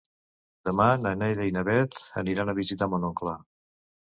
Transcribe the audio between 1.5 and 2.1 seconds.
na Bet